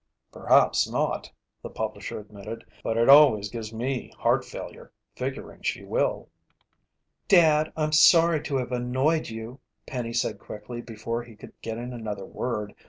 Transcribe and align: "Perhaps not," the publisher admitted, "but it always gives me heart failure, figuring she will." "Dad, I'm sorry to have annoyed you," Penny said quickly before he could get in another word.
"Perhaps 0.31 0.89
not," 0.89 1.31
the 1.61 1.69
publisher 1.69 2.17
admitted, 2.19 2.65
"but 2.83 2.97
it 2.97 3.07
always 3.07 3.49
gives 3.51 3.71
me 3.71 4.11
heart 4.17 4.43
failure, 4.43 4.91
figuring 5.15 5.61
she 5.61 5.83
will." 5.83 6.27
"Dad, 7.27 7.71
I'm 7.77 7.91
sorry 7.91 8.41
to 8.41 8.55
have 8.57 8.71
annoyed 8.71 9.29
you," 9.29 9.59
Penny 9.85 10.13
said 10.13 10.39
quickly 10.39 10.81
before 10.81 11.21
he 11.21 11.35
could 11.35 11.53
get 11.61 11.77
in 11.77 11.93
another 11.93 12.25
word. 12.25 12.73